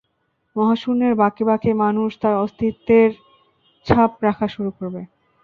মহাশূন্যের 0.55 1.13
বাঁকে 1.15 1.43
বাঁকে 1.45 1.69
মানুষ 1.83 2.09
তার 2.21 2.35
অস্তিত্বের 2.37 3.09
ছাপ 3.87 4.11
রাখা 4.23 4.47
শুরু 4.47 4.69
করবে! 4.77 5.01